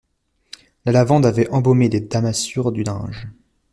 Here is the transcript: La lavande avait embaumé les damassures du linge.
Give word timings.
La 0.83 0.91
lavande 0.91 1.27
avait 1.27 1.47
embaumé 1.51 1.87
les 1.87 1.99
damassures 1.99 2.71
du 2.71 2.81
linge. 2.83 3.27